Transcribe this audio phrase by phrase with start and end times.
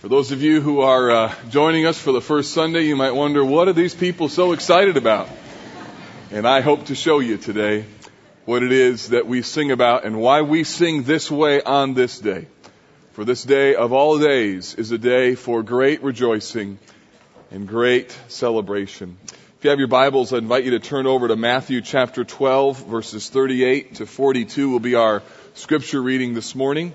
[0.00, 3.10] For those of you who are uh, joining us for the first Sunday, you might
[3.10, 5.28] wonder, what are these people so excited about?
[6.30, 7.84] And I hope to show you today
[8.46, 12.18] what it is that we sing about and why we sing this way on this
[12.18, 12.46] day.
[13.12, 16.78] For this day of all days is a day for great rejoicing
[17.50, 19.18] and great celebration.
[19.58, 22.86] If you have your Bibles, I invite you to turn over to Matthew chapter 12,
[22.86, 25.22] verses 38 to 42 will be our
[25.52, 26.94] scripture reading this morning.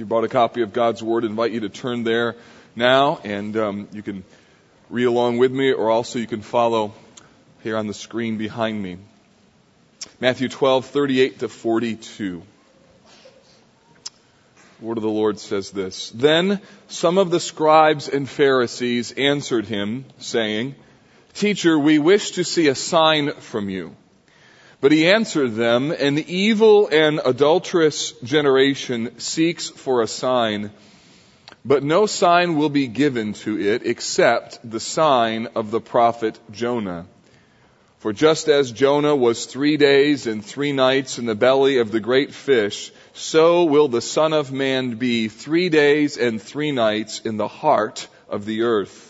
[0.00, 2.34] If you brought a copy of God's Word, I invite you to turn there
[2.74, 4.24] now, and um, you can
[4.88, 6.94] read along with me, or also you can follow
[7.62, 8.96] here on the screen behind me.
[10.18, 12.42] Matthew 12, 38 to 42.
[14.78, 16.08] The word of the Lord says this.
[16.08, 20.76] Then some of the scribes and Pharisees answered him, saying,
[21.34, 23.94] Teacher, we wish to see a sign from you.
[24.80, 30.70] But he answered them, An evil and adulterous generation seeks for a sign,
[31.64, 37.06] but no sign will be given to it except the sign of the prophet Jonah.
[37.98, 42.00] For just as Jonah was three days and three nights in the belly of the
[42.00, 47.36] great fish, so will the Son of Man be three days and three nights in
[47.36, 49.09] the heart of the earth.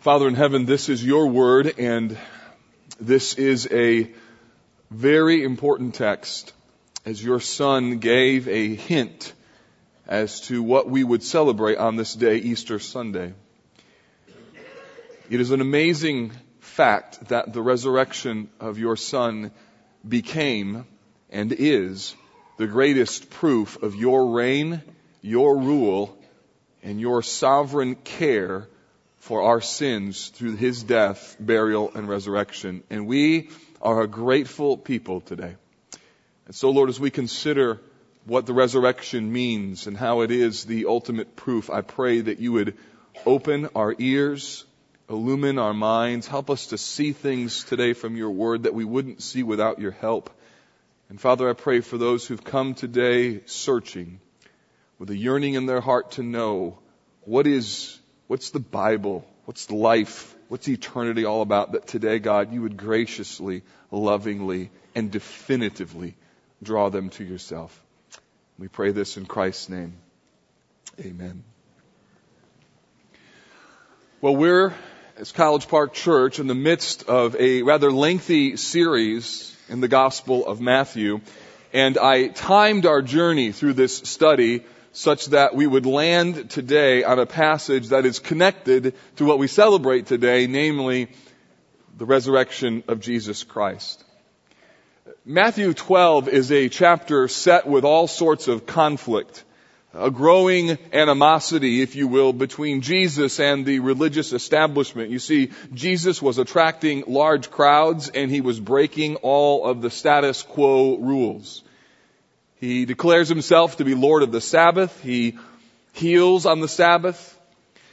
[0.00, 2.16] Father in heaven, this is your word, and
[2.98, 4.10] this is a
[4.90, 6.54] very important text
[7.04, 9.34] as your son gave a hint
[10.06, 13.34] as to what we would celebrate on this day, Easter Sunday.
[15.28, 19.50] It is an amazing fact that the resurrection of your son
[20.08, 20.86] became
[21.28, 22.16] and is
[22.56, 24.80] the greatest proof of your reign,
[25.20, 26.18] your rule,
[26.82, 28.66] and your sovereign care
[29.20, 32.82] for our sins through his death, burial, and resurrection.
[32.90, 33.50] And we
[33.80, 35.54] are a grateful people today.
[36.46, 37.80] And so, Lord, as we consider
[38.24, 42.52] what the resurrection means and how it is the ultimate proof, I pray that you
[42.52, 42.76] would
[43.26, 44.64] open our ears,
[45.08, 49.22] illumine our minds, help us to see things today from your word that we wouldn't
[49.22, 50.30] see without your help.
[51.10, 54.20] And Father, I pray for those who've come today searching
[54.98, 56.78] with a yearning in their heart to know
[57.22, 57.99] what is
[58.30, 59.26] What's the Bible?
[59.46, 60.36] What's life?
[60.46, 61.72] What's eternity all about?
[61.72, 66.14] That today, God, you would graciously, lovingly, and definitively
[66.62, 67.76] draw them to yourself.
[68.56, 69.94] We pray this in Christ's name.
[71.00, 71.42] Amen.
[74.20, 74.74] Well, we're,
[75.16, 80.46] as College Park Church, in the midst of a rather lengthy series in the Gospel
[80.46, 81.20] of Matthew,
[81.72, 84.62] and I timed our journey through this study
[84.92, 89.46] such that we would land today on a passage that is connected to what we
[89.46, 91.08] celebrate today, namely
[91.96, 94.04] the resurrection of Jesus Christ.
[95.24, 99.44] Matthew 12 is a chapter set with all sorts of conflict,
[99.92, 105.10] a growing animosity, if you will, between Jesus and the religious establishment.
[105.10, 110.42] You see, Jesus was attracting large crowds and he was breaking all of the status
[110.42, 111.62] quo rules.
[112.60, 115.02] He declares himself to be Lord of the Sabbath.
[115.02, 115.38] He
[115.94, 117.38] heals on the Sabbath.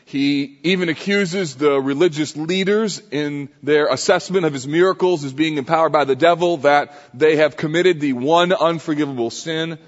[0.04, 5.92] He even accuses the religious leaders in their assessment of his miracles as being empowered
[5.92, 9.80] by the devil that they have committed the one unforgivable sin.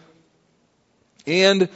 [1.27, 1.69] And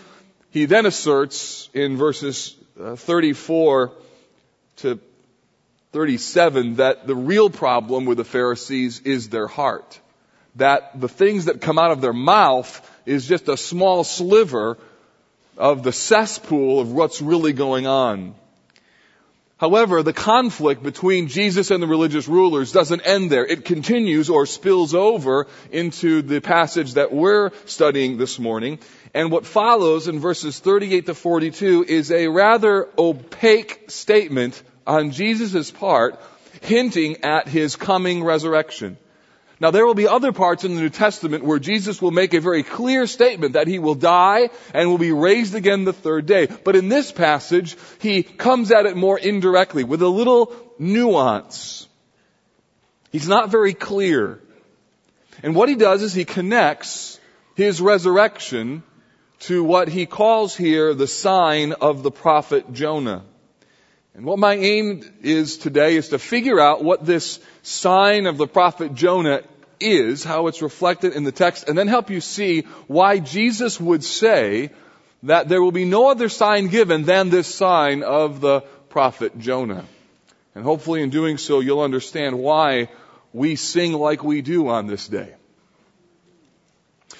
[0.51, 3.91] he then asserts in verses uh, 34
[4.77, 4.99] to
[5.91, 9.99] 37 that the real problem with the Pharisees is their heart.
[10.55, 14.77] That the things that come out of their mouth is just a small sliver
[15.57, 18.35] of the cesspool of what's really going on.
[19.57, 23.45] However, the conflict between Jesus and the religious rulers doesn't end there.
[23.45, 28.79] It continues or spills over into the passage that we're studying this morning.
[29.13, 35.71] And what follows in verses 38 to 42 is a rather opaque statement on Jesus'
[35.71, 36.19] part,
[36.61, 38.97] hinting at his coming resurrection.
[39.59, 42.41] Now there will be other parts in the New Testament where Jesus will make a
[42.41, 46.47] very clear statement that he will die and will be raised again the third day.
[46.47, 51.87] But in this passage, he comes at it more indirectly with a little nuance.
[53.11, 54.39] He's not very clear.
[55.43, 57.19] And what he does is he connects
[57.55, 58.83] his resurrection
[59.41, 63.23] to what he calls here the sign of the prophet Jonah.
[64.15, 68.47] And what my aim is today is to figure out what this sign of the
[68.47, 69.41] prophet Jonah
[69.79, 74.03] is, how it's reflected in the text, and then help you see why Jesus would
[74.03, 74.69] say
[75.23, 79.85] that there will be no other sign given than this sign of the prophet Jonah.
[80.53, 82.89] And hopefully in doing so, you'll understand why
[83.31, 85.33] we sing like we do on this day.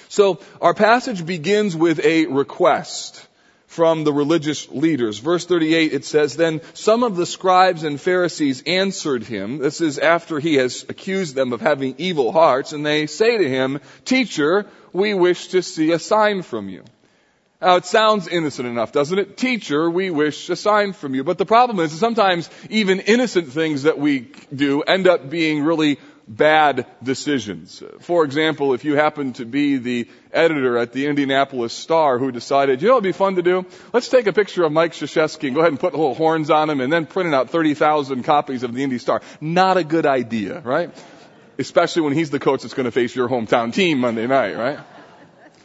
[0.08, 3.26] So our passage begins with a request
[3.74, 5.18] from the religious leaders.
[5.18, 9.58] Verse 38, it says, Then some of the scribes and Pharisees answered him.
[9.58, 13.48] This is after he has accused them of having evil hearts, and they say to
[13.48, 16.84] him, Teacher, we wish to see a sign from you.
[17.60, 19.36] Now it sounds innocent enough, doesn't it?
[19.36, 21.24] Teacher, we wish a sign from you.
[21.24, 25.98] But the problem is sometimes even innocent things that we do end up being really
[26.26, 27.82] bad decisions.
[28.00, 32.82] For example, if you happen to be the editor at the Indianapolis Star who decided,
[32.82, 33.66] you know would be fun to do?
[33.92, 36.70] Let's take a picture of Mike Krzyzewski and go ahead and put little horns on
[36.70, 39.22] him and then print out 30,000 copies of the Indy Star.
[39.40, 40.90] Not a good idea, right?
[41.58, 44.80] Especially when he's the coach that's going to face your hometown team Monday night, right?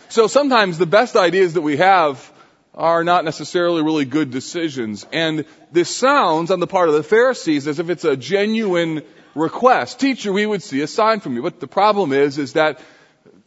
[0.09, 2.31] So sometimes the best ideas that we have
[2.73, 5.05] are not necessarily really good decisions.
[5.11, 9.03] And this sounds on the part of the Pharisees as if it's a genuine
[9.35, 9.99] request.
[9.99, 11.41] Teacher, we would see a sign from you.
[11.41, 12.79] But the problem is, is that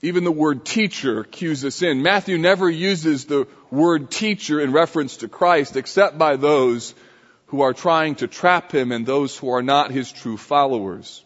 [0.02, 2.02] even the word teacher cues us in.
[2.02, 6.94] Matthew never uses the word teacher in reference to Christ except by those
[7.46, 11.24] who are trying to trap him and those who are not his true followers.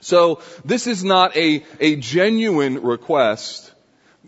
[0.00, 3.72] So this is not a, a genuine request.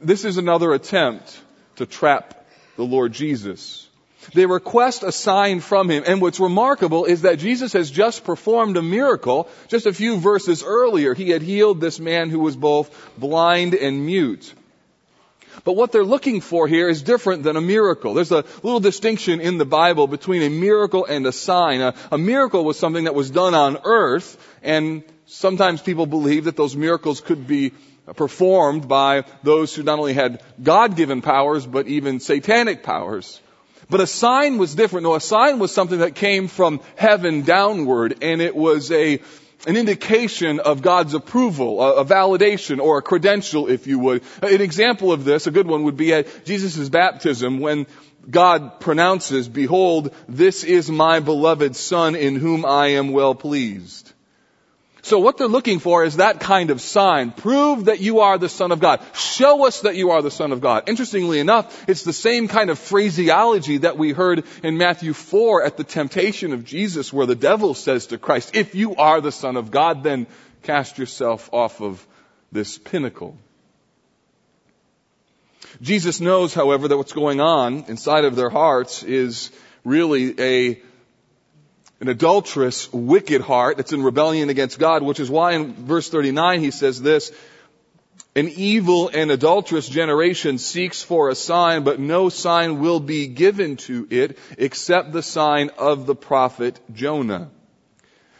[0.00, 1.40] This is another attempt
[1.76, 2.46] to trap
[2.76, 3.88] the Lord Jesus.
[4.32, 6.04] They request a sign from him.
[6.06, 9.48] And what's remarkable is that Jesus has just performed a miracle.
[9.68, 14.06] Just a few verses earlier, he had healed this man who was both blind and
[14.06, 14.54] mute.
[15.62, 18.14] But what they're looking for here is different than a miracle.
[18.14, 21.80] There's a little distinction in the Bible between a miracle and a sign.
[21.80, 26.56] A, a, miracle was something that was done on earth, and sometimes people believe that
[26.56, 27.72] those miracles could be
[28.16, 33.40] performed by those who not only had God-given powers, but even satanic powers.
[33.88, 35.04] But a sign was different.
[35.04, 39.20] No, a sign was something that came from heaven downward, and it was a,
[39.66, 44.22] an indication of God's approval, a, validation, or a credential, if you would.
[44.42, 47.86] An example of this, a good one, would be at Jesus' baptism when
[48.30, 54.12] God pronounces, Behold, this is my beloved Son in whom I am well pleased.
[55.04, 57.30] So what they're looking for is that kind of sign.
[57.30, 59.02] Prove that you are the Son of God.
[59.12, 60.88] Show us that you are the Son of God.
[60.88, 65.76] Interestingly enough, it's the same kind of phraseology that we heard in Matthew 4 at
[65.76, 69.58] the temptation of Jesus where the devil says to Christ, if you are the Son
[69.58, 70.26] of God, then
[70.62, 72.06] cast yourself off of
[72.50, 73.36] this pinnacle.
[75.82, 79.50] Jesus knows, however, that what's going on inside of their hearts is
[79.84, 80.82] really a
[82.04, 86.60] an adulterous, wicked heart that's in rebellion against God, which is why in verse 39
[86.60, 87.32] he says this,
[88.36, 93.76] an evil and adulterous generation seeks for a sign, but no sign will be given
[93.88, 97.50] to it except the sign of the prophet Jonah.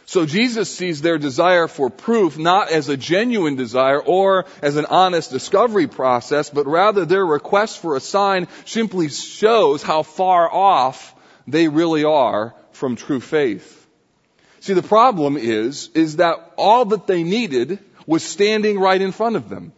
[0.05, 4.85] So Jesus sees their desire for proof not as a genuine desire or as an
[4.85, 11.15] honest discovery process, but rather their request for a sign simply shows how far off
[11.47, 13.87] they really are from true faith.
[14.59, 19.35] See, the problem is, is that all that they needed was standing right in front
[19.35, 19.73] of them.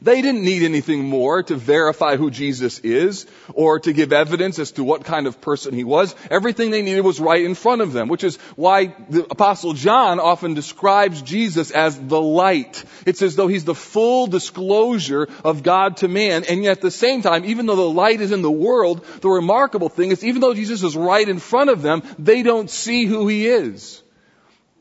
[0.00, 4.72] They didn't need anything more to verify who Jesus is or to give evidence as
[4.72, 6.14] to what kind of person he was.
[6.30, 10.20] Everything they needed was right in front of them, which is why the apostle John
[10.20, 12.84] often describes Jesus as the light.
[13.06, 16.44] It's as though he's the full disclosure of God to man.
[16.44, 19.28] And yet at the same time, even though the light is in the world, the
[19.28, 23.06] remarkable thing is even though Jesus is right in front of them, they don't see
[23.06, 24.02] who he is.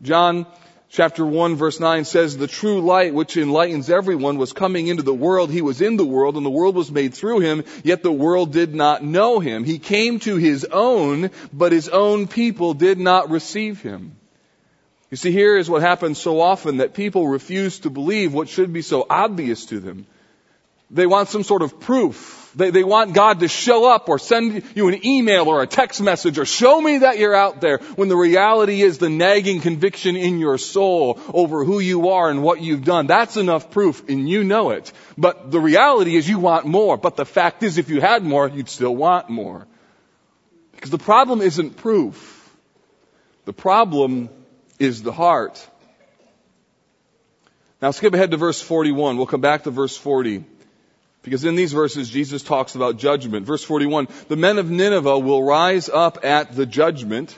[0.01, 0.45] John
[0.89, 5.13] Chapter 1 verse 9 says, the true light which enlightens everyone was coming into the
[5.13, 5.51] world.
[5.51, 8.53] He was in the world and the world was made through him, yet the world
[8.53, 9.65] did not know him.
[9.65, 14.15] He came to his own, but his own people did not receive him.
[15.12, 18.72] You see, here is what happens so often that people refuse to believe what should
[18.72, 20.06] be so obvious to them.
[20.89, 24.63] They want some sort of proof they, they want God to show up or send
[24.75, 28.10] you an email or a text message or show me that you're out there when
[28.10, 32.60] the reality is the nagging conviction in your soul over who you are and what
[32.60, 33.06] you've done.
[33.06, 34.91] That's enough proof and you know it.
[35.17, 36.98] But the reality is you want more.
[36.98, 39.67] But the fact is if you had more, you'd still want more.
[40.72, 42.34] Because the problem isn't proof.
[43.46, 44.29] The problem
[44.79, 45.65] is the heart.
[47.84, 49.17] Now skip ahead to verse 41.
[49.17, 50.44] We'll come back to verse 40.
[51.27, 53.46] Because in these verses, Jesus talks about judgment.
[53.46, 57.38] Verse 41, the men of Nineveh will rise up at the judgment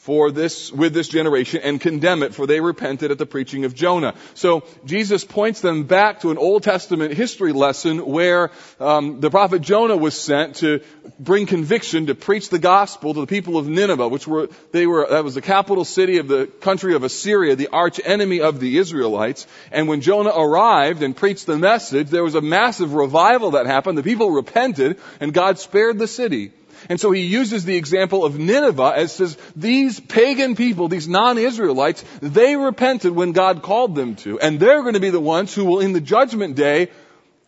[0.00, 3.74] for this, with this generation and condemn it, for they repented at the preaching of
[3.74, 4.14] Jonah.
[4.32, 9.60] So Jesus points them back to an Old Testament history lesson where um, the prophet
[9.60, 10.80] Jonah was sent to
[11.18, 15.06] bring conviction to preach the gospel to the people of Nineveh, which were they were
[15.10, 18.78] that was the capital city of the country of Assyria, the arch enemy of the
[18.78, 19.46] Israelites.
[19.70, 23.98] And when Jonah arrived and preached the message, there was a massive revival that happened.
[23.98, 26.52] The people repented, and God spared the city.
[26.90, 32.04] And so he uses the example of Nineveh as says, these pagan people, these non-Israelites,
[32.20, 34.40] they repented when God called them to.
[34.40, 36.90] And they're going to be the ones who will in the judgment day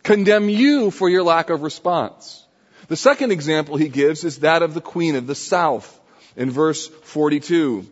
[0.04, 2.46] condemn you for your lack of response.
[2.86, 6.00] The second example he gives is that of the queen of the south
[6.36, 7.84] in verse 42.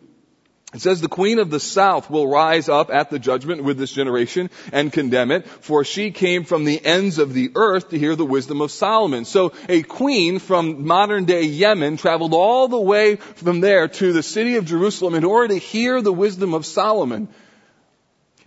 [0.73, 3.91] It says the queen of the south will rise up at the judgment with this
[3.91, 8.15] generation and condemn it, for she came from the ends of the earth to hear
[8.15, 9.25] the wisdom of Solomon.
[9.25, 14.23] So a queen from modern day Yemen traveled all the way from there to the
[14.23, 17.27] city of Jerusalem in order to hear the wisdom of Solomon.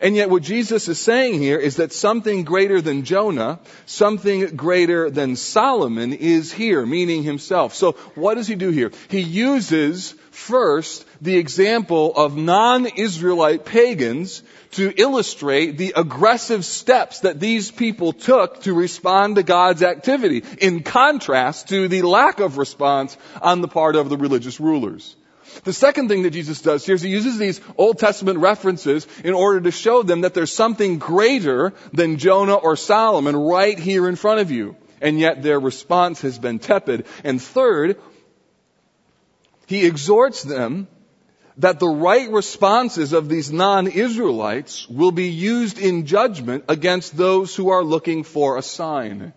[0.00, 5.08] And yet what Jesus is saying here is that something greater than Jonah, something greater
[5.08, 7.74] than Solomon is here, meaning himself.
[7.74, 8.90] So what does he do here?
[9.08, 17.70] He uses first the example of non-Israelite pagans to illustrate the aggressive steps that these
[17.70, 23.60] people took to respond to God's activity, in contrast to the lack of response on
[23.60, 25.14] the part of the religious rulers.
[25.62, 29.34] The second thing that Jesus does here is he uses these Old Testament references in
[29.34, 34.16] order to show them that there's something greater than Jonah or Solomon right here in
[34.16, 34.76] front of you.
[35.00, 37.06] And yet their response has been tepid.
[37.22, 38.00] And third,
[39.66, 40.88] he exhorts them
[41.58, 47.68] that the right responses of these non-Israelites will be used in judgment against those who
[47.68, 49.32] are looking for a sign.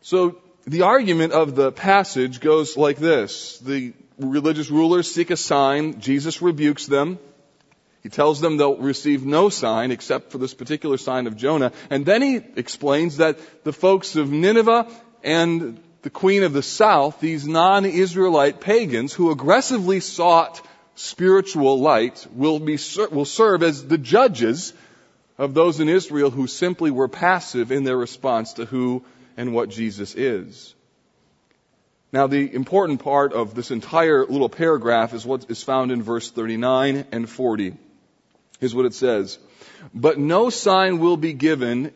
[0.00, 3.58] So the argument of the passage goes like this.
[3.58, 6.00] The religious rulers seek a sign.
[6.00, 7.18] Jesus rebukes them.
[8.02, 11.72] He tells them they'll receive no sign except for this particular sign of Jonah.
[11.88, 14.88] And then he explains that the folks of Nineveh
[15.22, 20.60] and the queen of the south, these non-Israelite pagans who aggressively sought
[20.96, 22.76] spiritual light will be,
[23.12, 24.72] will serve as the judges
[25.38, 29.04] of those in Israel who simply were passive in their response to who
[29.36, 30.74] and what Jesus is.
[32.12, 36.30] Now the important part of this entire little paragraph is what is found in verse
[36.30, 37.74] 39 and 40.
[38.60, 39.38] Here's what it says.
[39.94, 41.92] But no sign will be given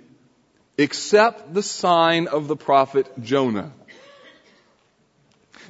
[0.78, 3.72] except the sign of the prophet Jonah.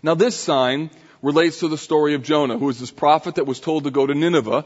[0.02, 0.90] Now this sign
[1.22, 4.06] relates to the story of Jonah, who was this prophet that was told to go
[4.06, 4.64] to Nineveh.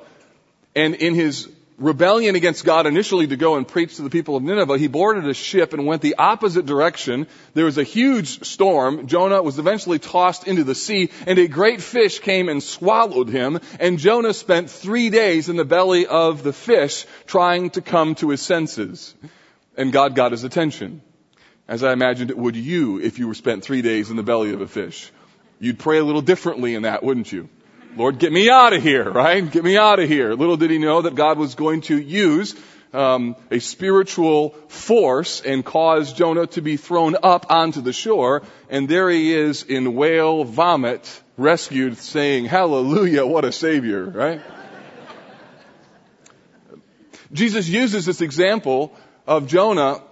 [0.77, 1.49] And in his
[1.81, 5.27] rebellion against God initially to go and preach to the people of Nineveh, he boarded
[5.27, 7.27] a ship and went the opposite direction.
[7.55, 9.07] There was a huge storm.
[9.07, 13.59] Jonah was eventually tossed into the sea and a great fish came and swallowed him.
[13.81, 18.29] And Jonah spent three days in the belly of the fish trying to come to
[18.29, 19.15] his senses.
[19.77, 21.01] And God got his attention.
[21.67, 24.53] As I imagined it would you if you were spent three days in the belly
[24.53, 25.11] of a fish.
[25.59, 27.49] You'd pray a little differently in that, wouldn't you?
[27.97, 29.51] Lord, get me out of here, right?
[29.51, 30.35] Get me out of here.
[30.35, 32.55] Little did he know that God was going to use
[32.93, 38.89] um, a spiritual force and cause Jonah to be thrown up onto the shore, and
[38.89, 43.27] there he is in whale vomit, rescued, saying, "Hallelujah!
[43.27, 44.41] What a savior!" Right?
[47.33, 48.93] Jesus uses this example
[49.27, 50.03] of Jonah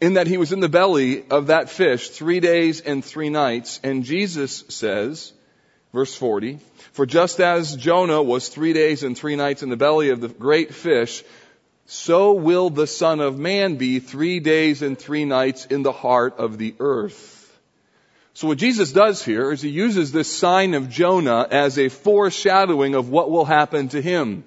[0.00, 3.80] in that he was in the belly of that fish three days and three nights.
[3.82, 5.32] And Jesus says,
[5.92, 6.58] verse 40,
[6.96, 10.28] for just as Jonah was three days and three nights in the belly of the
[10.28, 11.22] great fish,
[11.84, 16.38] so will the Son of Man be three days and three nights in the heart
[16.38, 17.54] of the earth.
[18.32, 22.94] So what Jesus does here is he uses this sign of Jonah as a foreshadowing
[22.94, 24.44] of what will happen to him.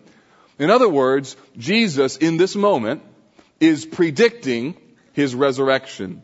[0.58, 3.04] In other words, Jesus in this moment
[3.60, 4.76] is predicting
[5.14, 6.24] his resurrection.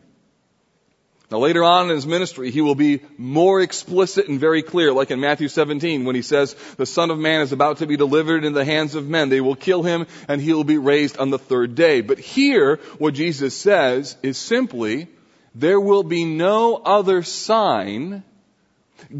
[1.30, 5.10] Now later on in his ministry, he will be more explicit and very clear, like
[5.10, 8.44] in Matthew 17 when he says, the son of man is about to be delivered
[8.44, 9.28] in the hands of men.
[9.28, 12.00] They will kill him and he will be raised on the third day.
[12.00, 15.08] But here, what Jesus says is simply,
[15.52, 18.22] there will be no other sign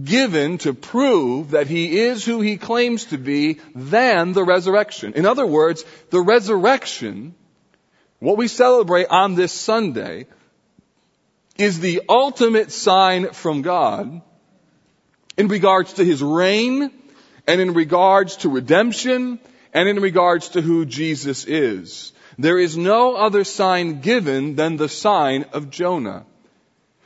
[0.04, 5.14] given to prove that he is who he claims to be than the resurrection.
[5.14, 7.34] In other words, the resurrection
[8.18, 10.26] what we celebrate on this Sunday
[11.58, 14.22] is the ultimate sign from God
[15.36, 16.90] in regards to His reign
[17.46, 19.38] and in regards to redemption
[19.72, 22.12] and in regards to who Jesus is.
[22.38, 26.26] There is no other sign given than the sign of Jonah.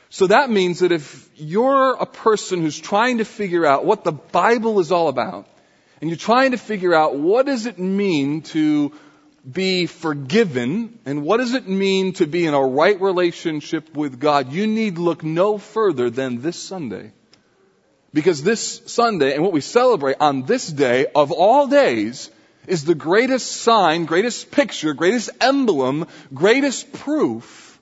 [0.09, 4.11] So that means that if you're a person who's trying to figure out what the
[4.11, 5.47] Bible is all about,
[6.01, 8.91] and you're trying to figure out what does it mean to
[9.49, 14.51] be forgiven and what does it mean to be in a right relationship with God,
[14.51, 17.11] you need look no further than this Sunday.
[18.13, 22.29] Because this Sunday and what we celebrate on this day of all days
[22.67, 27.79] is the greatest sign, greatest picture, greatest emblem, greatest proof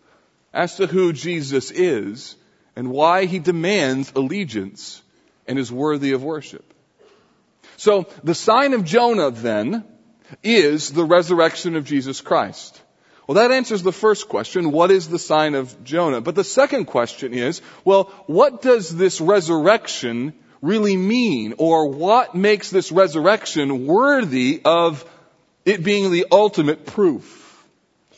[0.54, 2.36] as to who Jesus is
[2.76, 5.02] and why he demands allegiance
[5.48, 6.74] and is worthy of worship.
[7.76, 9.84] So the sign of Jonah then
[10.44, 12.82] is the resurrection of Jesus Christ.
[13.28, 16.20] Well, that answers the first question, what is the sign of Jonah?
[16.20, 21.54] But the second question is, well, what does this resurrection really mean?
[21.60, 25.06] Or what makes this resurrection worthy of
[25.64, 27.64] it being the ultimate proof?
[28.12, 28.18] I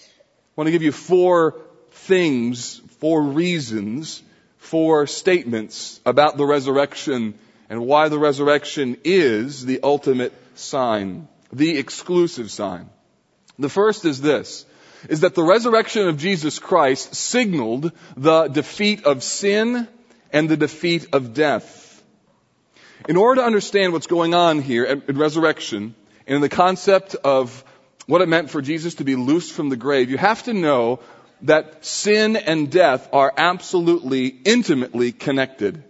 [0.56, 1.60] want to give you four
[1.91, 4.24] things, four reasons,
[4.58, 7.34] four statements about the resurrection
[7.70, 12.89] and why the resurrection is the ultimate sign, the exclusive sign.
[13.60, 14.65] The first is this,
[15.10, 19.88] is that the resurrection of Jesus Christ signaled the defeat of sin
[20.31, 22.03] and the defeat of death.
[23.08, 25.96] In order to understand what's going on here at, resurrection
[26.27, 27.63] and in the concept of
[28.05, 31.00] what it meant for Jesus to be loosed from the grave, you have to know
[31.43, 35.84] that sin and death are absolutely intimately connected.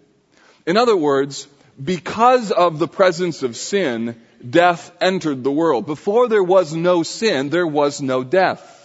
[0.66, 1.48] In other words,
[1.84, 5.86] because of the presence of sin, death entered the world.
[5.86, 8.78] Before there was no sin, there was no death.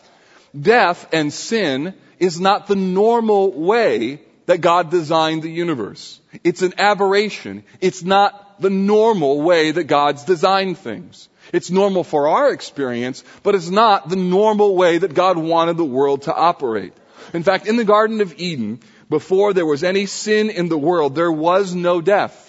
[0.58, 6.20] Death and sin is not the normal way that God designed the universe.
[6.44, 7.64] It's an aberration.
[7.80, 11.28] It's not the normal way that God's designed things.
[11.52, 15.84] It's normal for our experience, but it's not the normal way that God wanted the
[15.84, 16.92] world to operate.
[17.32, 21.14] In fact, in the Garden of Eden, before there was any sin in the world,
[21.14, 22.45] there was no death.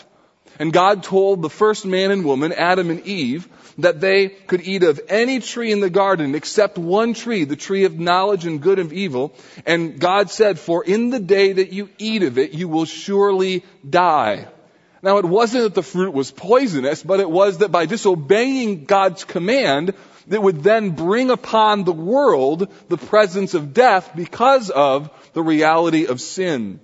[0.60, 3.48] And God told the first man and woman, Adam and Eve,
[3.78, 7.84] that they could eat of any tree in the garden except one tree, the tree
[7.84, 9.36] of knowledge and good and evil.
[9.66, 13.64] And God said, for in the day that you eat of it, you will surely
[13.88, 14.48] die.
[15.04, 19.24] Now it wasn't that the fruit was poisonous, but it was that by disobeying God's
[19.24, 19.94] command,
[20.28, 26.08] that would then bring upon the world the presence of death because of the reality
[26.08, 26.80] of sin.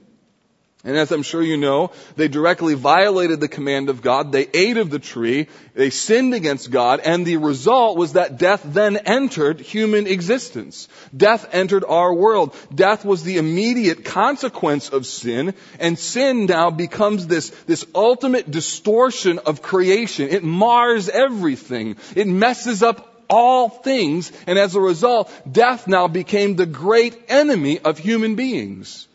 [0.86, 4.34] And as I'm sure you know, they directly violated the command of God.
[4.34, 5.48] They ate of the tree.
[5.76, 7.00] They sinned against God.
[7.00, 10.90] And the result was that death then entered human existence.
[11.16, 12.54] Death entered our world.
[12.76, 15.54] Death was the immediate consequence of sin.
[15.80, 20.28] And sin now becomes this, this ultimate distortion of creation.
[20.28, 21.96] It mars everything.
[22.14, 24.34] It messes up all things.
[24.48, 29.08] And as a result, death now became the great enemy of human beings.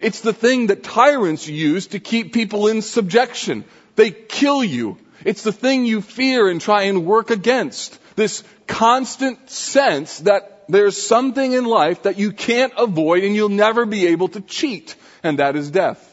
[0.00, 3.64] It's the thing that tyrants use to keep people in subjection.
[3.96, 4.98] They kill you.
[5.24, 7.98] It's the thing you fear and try and work against.
[8.14, 13.86] This constant sense that there's something in life that you can't avoid and you'll never
[13.86, 16.04] be able to cheat, and that is death.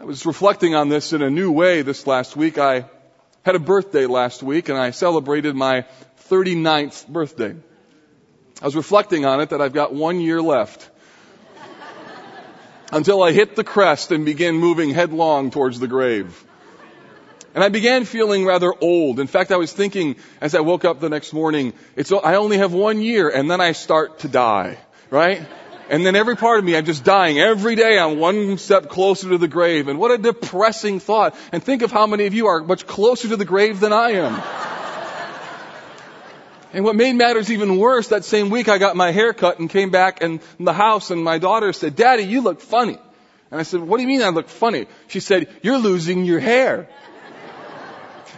[0.00, 2.58] I was reflecting on this in a new way this last week.
[2.58, 2.86] I
[3.44, 5.86] had a birthday last week and I celebrated my
[6.28, 7.54] 39th birthday.
[8.60, 10.90] I was reflecting on it that I've got one year left
[12.92, 16.44] until I hit the crest and began moving headlong towards the grave.
[17.54, 19.18] And I began feeling rather old.
[19.18, 22.58] In fact, I was thinking as I woke up the next morning, it's, I only
[22.58, 24.76] have one year and then I start to die,
[25.08, 25.46] right?
[25.88, 27.38] And then every part of me, I'm just dying.
[27.38, 29.88] Every day I'm one step closer to the grave.
[29.88, 31.34] And what a depressing thought.
[31.52, 34.10] And think of how many of you are much closer to the grave than I
[34.12, 34.75] am.
[36.76, 39.70] And what made matters even worse, that same week I got my hair cut and
[39.70, 42.98] came back in the house and my daughter said, Daddy, you look funny.
[43.50, 44.86] And I said, what do you mean I look funny?
[45.08, 46.90] She said, you're losing your hair.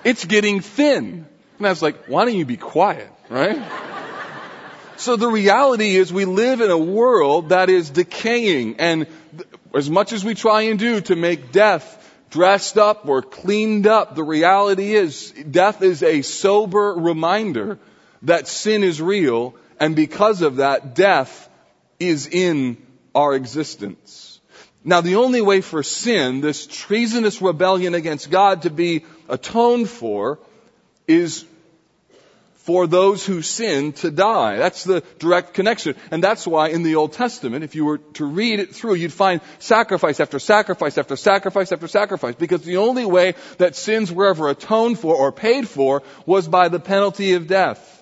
[0.05, 1.27] It's getting thin.
[1.59, 3.61] And I was like, why don't you be quiet, right?
[4.99, 9.09] so the reality is we live in a world that is decaying and
[9.75, 11.97] as much as we try and do to make death
[12.31, 17.81] dressed up or cleaned up, the reality is death is a sober reminder
[18.23, 21.49] that sin is real, and because of that, death
[21.99, 22.77] is in
[23.15, 24.41] our existence.
[24.85, 30.39] Now, the only way for sin, this treasonous rebellion against God, to be atoned for
[31.07, 31.45] is
[32.69, 34.57] for those who sin to die.
[34.57, 35.95] That's the direct connection.
[36.11, 39.13] And that's why in the Old Testament, if you were to read it through, you'd
[39.13, 42.35] find sacrifice after sacrifice after sacrifice after sacrifice.
[42.35, 46.69] Because the only way that sins were ever atoned for or paid for was by
[46.69, 47.98] the penalty of death.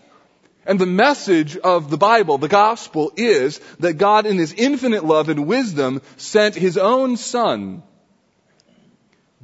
[0.67, 5.29] And the message of the Bible, the gospel, is that God in His infinite love
[5.29, 7.85] and wisdom sent His own Son,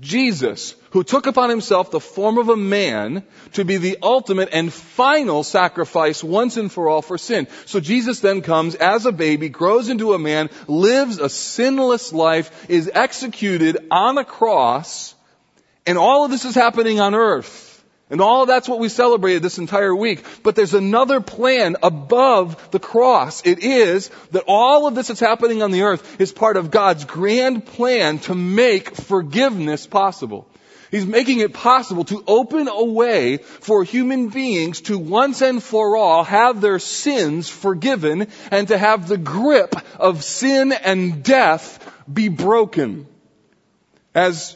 [0.01, 4.73] Jesus, who took upon Himself the form of a man to be the ultimate and
[4.73, 7.47] final sacrifice once and for all for sin.
[7.67, 12.69] So Jesus then comes as a baby, grows into a man, lives a sinless life,
[12.69, 15.15] is executed on a cross,
[15.87, 17.72] and all of this is happening on earth.
[18.13, 20.23] And all that's what we celebrated this entire week.
[20.43, 23.41] But there's another plan above the cross.
[23.47, 27.07] It is that all of this that's happening on the earth is part of God's
[27.07, 30.47] grand plan to make forgiveness possible.
[30.91, 35.97] He's making it possible to open a way for human beings to once and for
[35.97, 41.79] all have their sins forgiven and to have the grip of sin and death
[42.13, 43.07] be broken.
[44.15, 44.55] As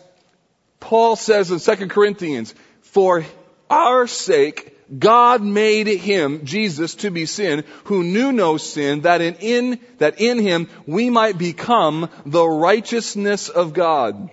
[0.78, 3.24] Paul says in 2 Corinthians, for
[3.70, 9.34] our sake, God made him, Jesus, to be sin, who knew no sin, that in,
[9.36, 14.30] in, that in him we might become the righteousness of God.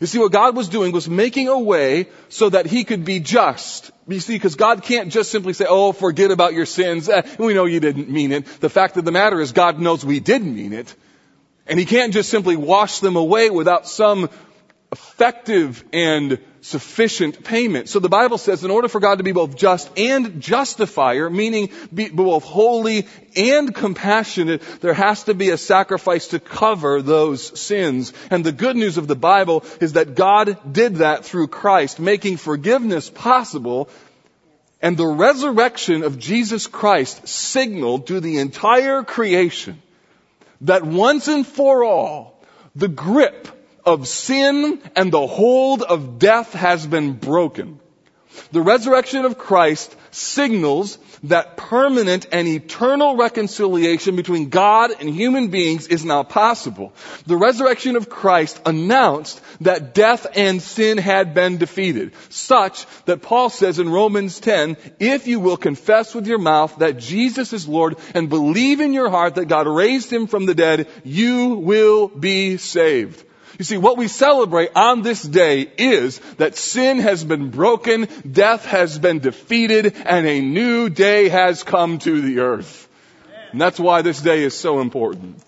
[0.00, 3.20] You see, what God was doing was making a way so that he could be
[3.20, 3.90] just.
[4.08, 7.08] You see, because God can't just simply say, oh, forget about your sins.
[7.08, 8.46] Eh, we know you didn't mean it.
[8.60, 10.94] The fact of the matter is God knows we didn't mean it.
[11.66, 14.30] And he can't just simply wash them away without some
[14.90, 16.40] effective and
[16.70, 17.88] sufficient payment.
[17.88, 21.70] So the Bible says in order for God to be both just and justifier, meaning
[21.92, 23.06] be both holy
[23.36, 28.12] and compassionate, there has to be a sacrifice to cover those sins.
[28.30, 32.36] And the good news of the Bible is that God did that through Christ, making
[32.36, 33.88] forgiveness possible
[34.82, 39.82] and the resurrection of Jesus Christ signaled to the entire creation
[40.62, 42.42] that once and for all,
[42.74, 43.48] the grip
[43.84, 47.80] of sin and the hold of death has been broken.
[48.52, 55.86] The resurrection of Christ signals that permanent and eternal reconciliation between God and human beings
[55.86, 56.92] is now possible.
[57.26, 63.50] The resurrection of Christ announced that death and sin had been defeated, such that Paul
[63.50, 67.98] says in Romans 10, if you will confess with your mouth that Jesus is Lord
[68.14, 72.56] and believe in your heart that God raised him from the dead, you will be
[72.56, 73.24] saved.
[73.60, 78.64] You see, what we celebrate on this day is that sin has been broken, death
[78.64, 82.88] has been defeated, and a new day has come to the earth.
[83.52, 85.42] And that's why this day is so important.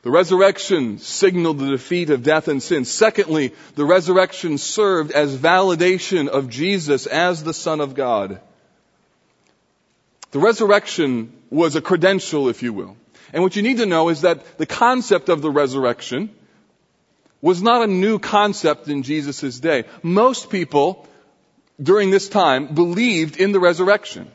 [0.00, 2.86] The resurrection signaled the defeat of death and sin.
[2.86, 8.40] Secondly, the resurrection served as validation of Jesus as the Son of God.
[10.30, 12.96] The resurrection was a credential, if you will.
[13.32, 16.30] And what you need to know is that the concept of the resurrection
[17.40, 19.84] was not a new concept in Jesus' day.
[20.02, 21.06] Most people
[21.82, 24.30] during this time believed in the resurrection.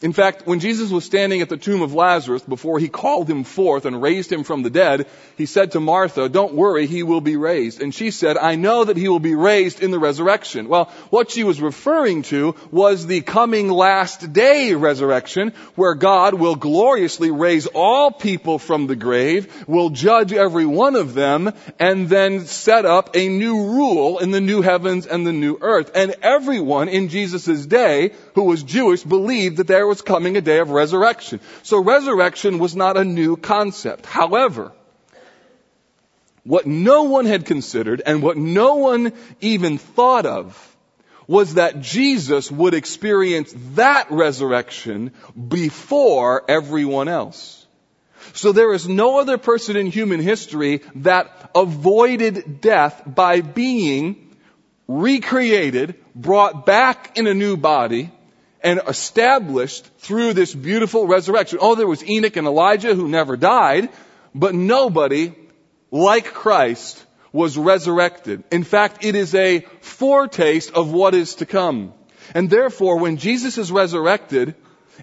[0.00, 3.42] In fact, when Jesus was standing at the tomb of Lazarus before he called him
[3.42, 7.20] forth and raised him from the dead, he said to Martha, don't worry, he will
[7.20, 7.82] be raised.
[7.82, 10.68] And she said, I know that he will be raised in the resurrection.
[10.68, 16.54] Well, what she was referring to was the coming last day resurrection where God will
[16.54, 22.46] gloriously raise all people from the grave, will judge every one of them, and then
[22.46, 25.90] set up a new rule in the new heavens and the new earth.
[25.96, 30.58] And everyone in Jesus' day who was Jewish believed that there was coming a day
[30.58, 31.40] of resurrection.
[31.62, 34.06] So resurrection was not a new concept.
[34.06, 34.72] However,
[36.44, 40.76] what no one had considered and what no one even thought of
[41.26, 45.12] was that Jesus would experience that resurrection
[45.48, 47.66] before everyone else.
[48.32, 54.34] So there is no other person in human history that avoided death by being
[54.86, 58.10] recreated, brought back in a new body,
[58.62, 61.58] and established through this beautiful resurrection.
[61.60, 63.88] Oh, there was Enoch and Elijah who never died,
[64.34, 65.32] but nobody
[65.90, 68.44] like Christ was resurrected.
[68.50, 71.92] In fact, it is a foretaste of what is to come.
[72.34, 74.54] And therefore, when Jesus is resurrected,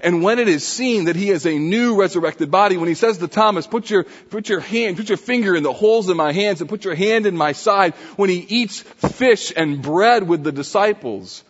[0.01, 3.17] and when it is seen that he has a new resurrected body, when he says
[3.19, 6.33] to Thomas, put your, put your hand, put your finger in the holes in my
[6.33, 10.43] hands and put your hand in my side, when he eats fish and bread with
[10.43, 11.43] the disciples,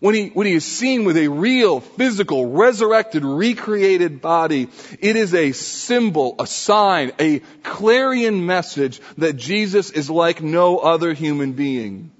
[0.00, 5.34] when he, when he is seen with a real, physical, resurrected, recreated body, it is
[5.34, 12.10] a symbol, a sign, a clarion message that Jesus is like no other human being.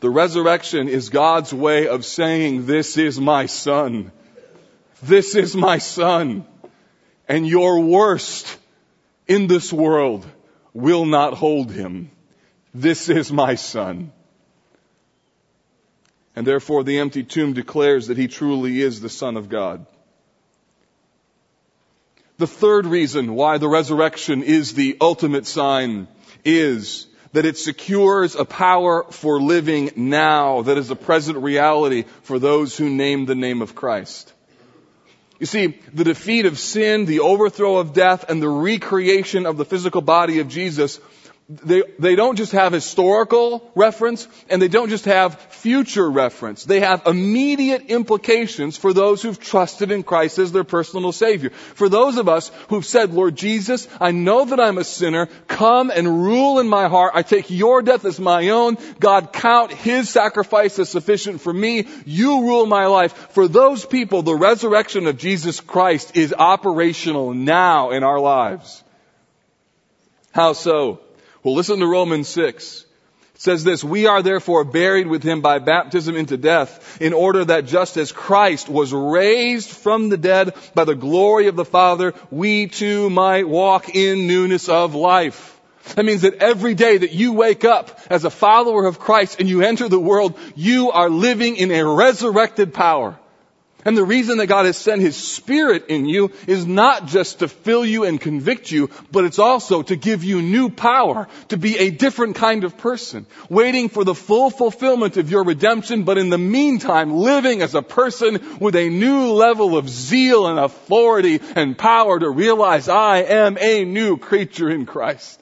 [0.00, 4.12] The resurrection is God's way of saying, this is my son.
[5.02, 6.46] This is my son.
[7.26, 8.58] And your worst
[9.26, 10.26] in this world
[10.74, 12.10] will not hold him.
[12.74, 14.12] This is my son.
[16.36, 19.86] And therefore the empty tomb declares that he truly is the Son of God.
[22.38, 26.08] The third reason why the resurrection is the ultimate sign
[26.44, 32.38] is that it secures a power for living now that is a present reality for
[32.38, 34.32] those who name the name of Christ.
[35.38, 39.64] You see, the defeat of sin, the overthrow of death, and the recreation of the
[39.64, 41.00] physical body of Jesus
[41.46, 46.64] they, they don't just have historical reference and they don't just have future reference.
[46.64, 51.50] They have immediate implications for those who've trusted in Christ as their personal Savior.
[51.50, 55.26] For those of us who've said, Lord Jesus, I know that I'm a sinner.
[55.46, 57.12] Come and rule in my heart.
[57.14, 58.78] I take your death as my own.
[58.98, 61.86] God, count His sacrifice as sufficient for me.
[62.06, 63.12] You rule my life.
[63.32, 68.82] For those people, the resurrection of Jesus Christ is operational now in our lives.
[70.32, 71.03] How so?
[71.44, 72.86] Well, listen to Romans 6.
[73.34, 77.44] It says this, we are therefore buried with him by baptism into death, in order
[77.44, 82.14] that just as Christ was raised from the dead by the glory of the Father,
[82.30, 85.60] we too might walk in newness of life.
[85.96, 89.46] That means that every day that you wake up as a follower of Christ and
[89.46, 93.18] you enter the world, you are living in a resurrected power.
[93.84, 97.48] And the reason that God has sent His Spirit in you is not just to
[97.48, 101.76] fill you and convict you, but it's also to give you new power, to be
[101.78, 106.30] a different kind of person, waiting for the full fulfillment of your redemption, but in
[106.30, 111.76] the meantime living as a person with a new level of zeal and authority and
[111.76, 115.40] power to realize I am a new creature in Christ.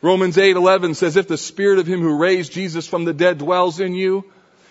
[0.00, 3.80] Romans 8:11 says if the spirit of him who raised Jesus from the dead dwells
[3.80, 4.24] in you,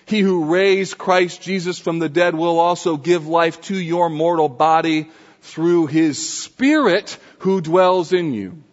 [0.08, 4.48] he who raised Christ Jesus from the dead will also give life to your mortal
[4.48, 5.10] body
[5.42, 8.64] through his spirit who dwells in you.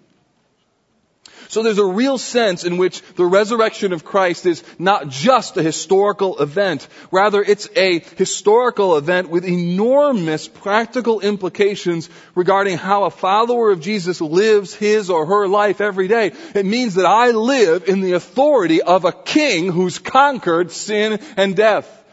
[1.54, 5.62] So there's a real sense in which the resurrection of Christ is not just a
[5.62, 6.88] historical event.
[7.12, 14.20] Rather, it's a historical event with enormous practical implications regarding how a follower of Jesus
[14.20, 16.32] lives his or her life every day.
[16.56, 21.54] It means that I live in the authority of a king who's conquered sin and
[21.54, 22.03] death.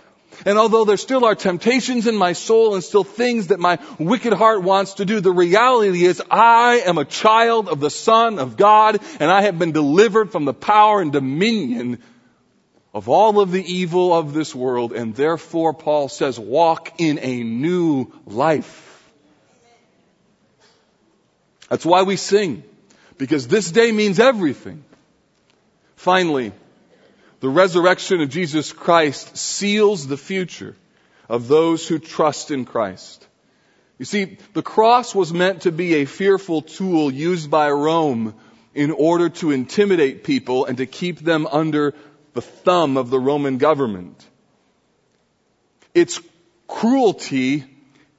[0.46, 4.34] And although there still are temptations in my soul and still things that my wicked
[4.34, 8.58] heart wants to do, the reality is I am a child of the Son of
[8.58, 12.00] God and I have been delivered from the power and dominion
[12.94, 14.94] of all of the evil of this world.
[14.94, 18.88] And therefore, Paul says, walk in a new life.
[21.70, 22.64] That's why we sing.
[23.18, 24.84] Because this day means everything.
[25.96, 26.52] Finally,
[27.42, 30.76] the resurrection of Jesus Christ seals the future
[31.28, 33.28] of those who trust in Christ.
[33.98, 38.36] You see, the cross was meant to be a fearful tool used by Rome
[38.76, 41.96] in order to intimidate people and to keep them under
[42.34, 44.24] the thumb of the Roman government.
[45.96, 46.22] Its
[46.68, 47.66] cruelty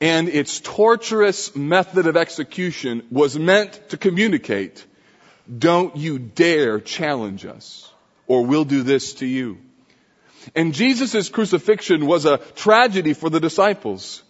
[0.01, 4.85] and its torturous method of execution was meant to communicate,
[5.59, 7.92] don't you dare challenge us
[8.33, 9.59] or we'll do this to you.
[10.55, 14.23] And Jesus' crucifixion was a tragedy for the disciples.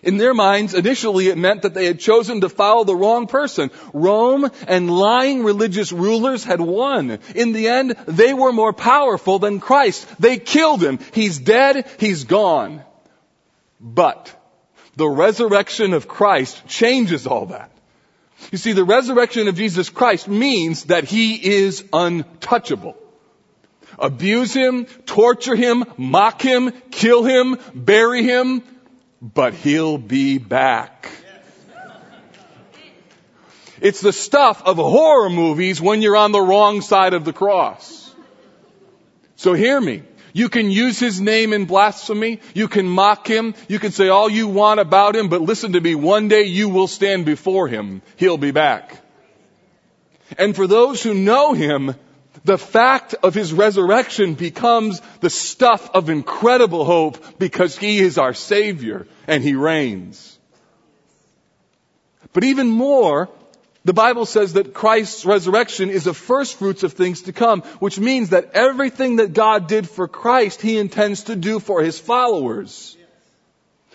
[0.00, 3.72] In their minds, initially it meant that they had chosen to follow the wrong person.
[3.92, 7.18] Rome and lying religious rulers had won.
[7.34, 10.06] In the end, they were more powerful than Christ.
[10.20, 11.00] They killed him.
[11.12, 11.88] He's dead.
[11.98, 12.84] He's gone.
[13.80, 14.32] But
[14.94, 17.72] the resurrection of Christ changes all that.
[18.50, 22.96] You see, the resurrection of Jesus Christ means that He is untouchable.
[23.98, 28.62] Abuse Him, torture Him, mock Him, kill Him, bury Him,
[29.20, 31.08] but He'll be back.
[33.80, 38.14] It's the stuff of horror movies when you're on the wrong side of the cross.
[39.36, 40.02] So hear me.
[40.32, 42.40] You can use his name in blasphemy.
[42.54, 43.54] You can mock him.
[43.68, 45.94] You can say all you want about him, but listen to me.
[45.94, 48.02] One day you will stand before him.
[48.16, 49.00] He'll be back.
[50.38, 51.94] And for those who know him,
[52.44, 58.34] the fact of his resurrection becomes the stuff of incredible hope because he is our
[58.34, 60.38] savior and he reigns.
[62.32, 63.28] But even more,
[63.84, 67.98] the Bible says that Christ's resurrection is the first fruits of things to come, which
[67.98, 72.96] means that everything that God did for Christ, He intends to do for His followers.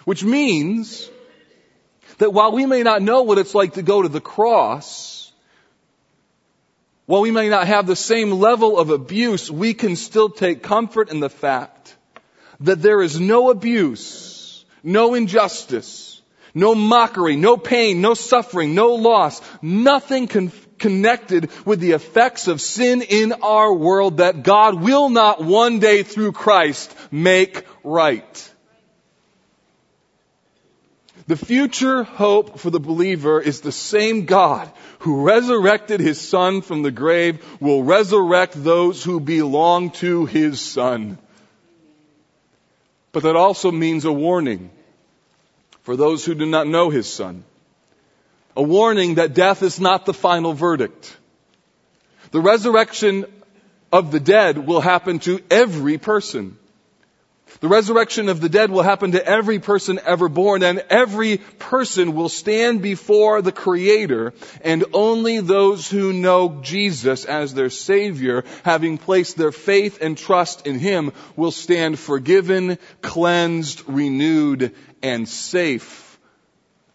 [0.04, 1.10] Which means
[2.17, 5.32] that while we may not know what it's like to go to the cross,
[7.06, 11.10] while we may not have the same level of abuse, we can still take comfort
[11.12, 11.95] in the fact
[12.62, 16.04] that there is no abuse, no injustice,
[16.55, 19.41] no mockery, no pain, no suffering, no loss.
[19.61, 25.43] Nothing can connected with the effects of sin in our world that God will not
[25.43, 28.51] one day through Christ make right.
[31.27, 36.83] The future hope for the believer is the same God who resurrected his son from
[36.83, 41.17] the grave will resurrect those who belong to his son.
[43.11, 44.69] But that also means a warning
[45.86, 47.43] for those who do not know his son.
[48.58, 51.15] A warning that death is not the final verdict.
[52.32, 53.26] The resurrection
[53.91, 56.58] of the dead will happen to every person.
[57.62, 62.15] The resurrection of the dead will happen to every person ever born and every person
[62.15, 68.98] will stand before the Creator and only those who know Jesus as their Savior, having
[68.98, 74.74] placed their faith and trust in Him, will stand forgiven, cleansed, renewed,
[75.05, 76.17] and safe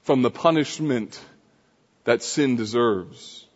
[0.02, 1.20] from the punishment
[2.02, 3.46] that sin deserves.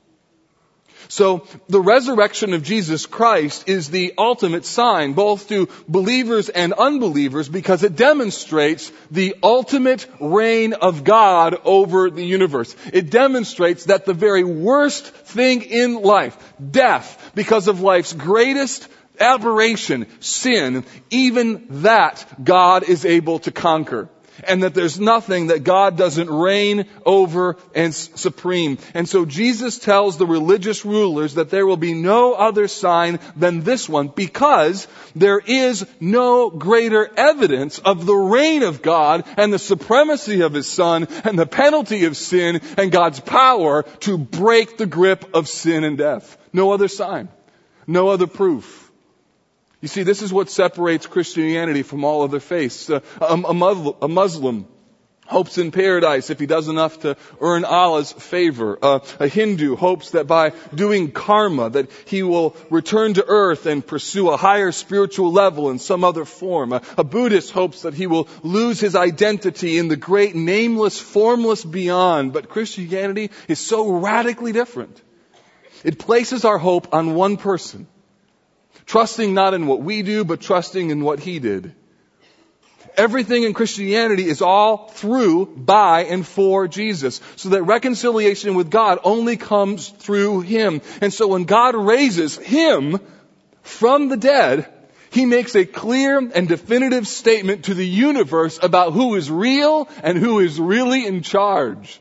[1.08, 7.48] So the resurrection of Jesus Christ is the ultimate sign, both to believers and unbelievers,
[7.48, 12.76] because it demonstrates the ultimate reign of God over the universe.
[12.92, 16.36] It demonstrates that the very worst thing in life,
[16.70, 18.88] death, because of life's greatest
[19.18, 24.08] aberration, sin, even that God is able to conquer
[24.42, 28.79] and that there's nothing that God doesn't reign over and supreme.
[28.94, 33.62] And so Jesus tells the religious rulers that there will be no other sign than
[33.62, 39.59] this one because there is no greater evidence of the reign of God and the
[39.59, 44.87] supremacy of His Son and the penalty of sin and God's power to break the
[44.87, 46.37] grip of sin and death.
[46.53, 47.29] No other sign.
[47.87, 48.84] No other proof.
[49.85, 52.88] You see, this is what separates Christianity from all other faiths.
[52.88, 54.66] Uh, a, a, a, Muslim
[55.27, 58.79] hopes in paradise if he does enough to earn Allah's favor.
[58.81, 63.87] Uh, a Hindu hopes that by doing karma that he will return to earth and
[63.87, 66.73] pursue a higher spiritual level in some other form.
[66.73, 71.62] A, a Buddhist hopes that he will lose his identity in the great nameless, formless
[71.62, 72.33] beyond.
[72.33, 74.99] But Christianity is so radically different.
[75.85, 77.87] It places our hope on one person
[78.87, 81.75] Trusting not in what we do, but trusting in what He did.
[82.97, 87.20] Everything in Christianity is all through, by, and for Jesus.
[87.37, 90.81] So that reconciliation with God only comes through Him.
[91.01, 93.01] And so when God raises Him
[93.62, 94.68] from the dead,
[95.11, 100.16] He makes a clear and definitive statement to the universe about who is real and
[100.16, 102.01] who is really in charge.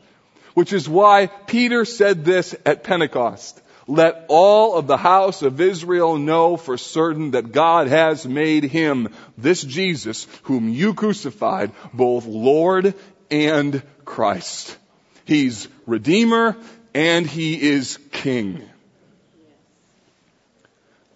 [0.54, 3.60] Which is why Peter said this at Pentecost.
[3.86, 9.12] Let all of the house of Israel know for certain that God has made him,
[9.36, 12.94] this Jesus, whom you crucified, both Lord
[13.30, 14.76] and Christ.
[15.24, 16.56] He's Redeemer
[16.94, 18.62] and He is King.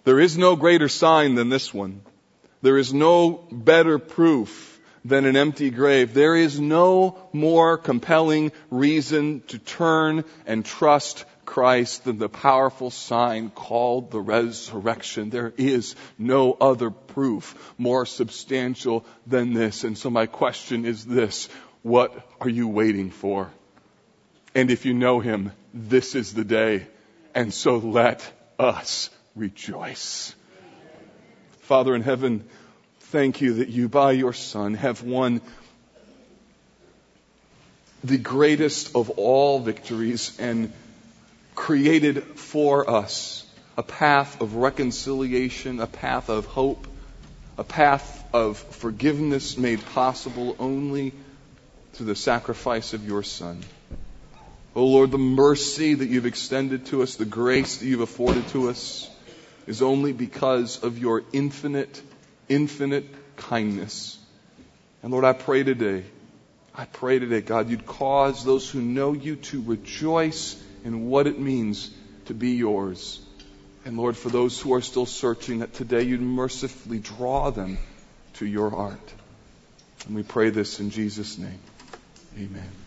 [0.03, 2.01] There is no greater sign than this one.
[2.61, 6.13] There is no better proof than an empty grave.
[6.13, 13.49] There is no more compelling reason to turn and trust Christ than the powerful sign
[13.49, 15.31] called the resurrection.
[15.31, 19.83] There is no other proof more substantial than this.
[19.83, 21.49] And so my question is this.
[21.81, 23.49] What are you waiting for?
[24.53, 26.85] And if you know him, this is the day.
[27.33, 30.35] And so let us rejoice.
[31.61, 32.47] Father in heaven,
[33.09, 35.41] thank you that you by your son have won
[38.03, 40.71] the greatest of all victories and
[41.59, 43.45] created for us
[43.77, 46.87] a path of reconciliation, a path of hope,
[47.57, 51.11] a path of forgiveness made possible only
[51.93, 53.61] through the sacrifice of your Son.
[54.73, 58.69] Oh Lord, the mercy that you've extended to us, the grace that you've afforded to
[58.69, 59.09] us,
[59.67, 62.01] is only because of your infinite,
[62.47, 64.17] infinite kindness.
[65.03, 66.05] And Lord, I pray today,
[66.73, 71.39] I pray today, God, you'd cause those who know you to rejoice and what it
[71.39, 71.91] means
[72.25, 73.19] to be yours.
[73.85, 77.77] And Lord, for those who are still searching, that today you'd mercifully draw them
[78.35, 79.13] to your heart.
[80.05, 81.59] And we pray this in Jesus' name.
[82.37, 82.78] Amen.